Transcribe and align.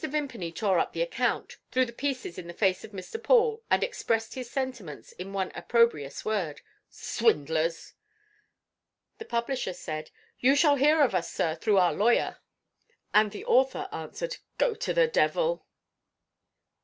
Vimpany 0.03 0.51
tore 0.51 0.79
up 0.79 0.93
the 0.93 1.01
account, 1.03 1.57
threw 1.71 1.85
the 1.85 1.93
pieces 1.93 2.39
in 2.39 2.47
the 2.47 2.55
face 2.55 2.83
of 2.83 2.89
Mr. 2.89 3.21
Paul, 3.21 3.61
and 3.69 3.83
expressed 3.83 4.33
his 4.33 4.49
sentiments 4.49 5.11
in 5.11 5.31
one 5.31 5.51
opprobrious 5.53 6.25
word: 6.25 6.61
"Swindlers!" 6.89 7.93
The 9.19 9.25
publisher 9.25 9.73
said: 9.73 10.09
"You 10.39 10.55
shall 10.55 10.77
hear 10.77 11.03
of 11.03 11.13
us, 11.13 11.31
sir, 11.31 11.53
through 11.53 11.77
our 11.77 11.93
lawyer." 11.93 12.39
And 13.13 13.31
the 13.31 13.45
author 13.45 13.87
answered: 13.91 14.37
"Go 14.57 14.73
to 14.73 14.91
the 14.91 15.05
devil!" 15.07 15.67